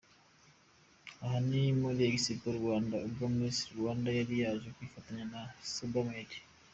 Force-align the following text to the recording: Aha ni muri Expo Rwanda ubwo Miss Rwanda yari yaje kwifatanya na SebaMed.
Aha 1.23 1.37
ni 1.49 1.61
muri 1.81 2.01
Expo 2.11 2.47
Rwanda 2.59 2.95
ubwo 3.07 3.23
Miss 3.37 3.57
Rwanda 3.77 4.09
yari 4.19 4.35
yaje 4.43 4.67
kwifatanya 4.75 5.25
na 5.33 5.41
SebaMed. 5.73 6.29